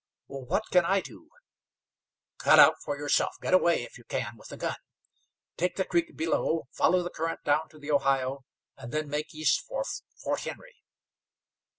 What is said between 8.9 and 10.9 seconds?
then make east for Fort Henry.